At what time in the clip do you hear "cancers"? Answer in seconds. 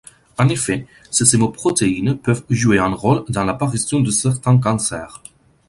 4.57-5.21